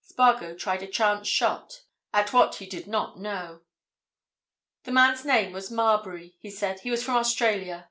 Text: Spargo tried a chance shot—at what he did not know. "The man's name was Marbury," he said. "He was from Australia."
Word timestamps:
Spargo 0.00 0.54
tried 0.56 0.82
a 0.82 0.86
chance 0.86 1.28
shot—at 1.28 2.32
what 2.32 2.54
he 2.54 2.64
did 2.64 2.86
not 2.86 3.18
know. 3.18 3.60
"The 4.84 4.92
man's 4.92 5.26
name 5.26 5.52
was 5.52 5.70
Marbury," 5.70 6.36
he 6.38 6.48
said. 6.50 6.80
"He 6.80 6.90
was 6.90 7.04
from 7.04 7.16
Australia." 7.16 7.90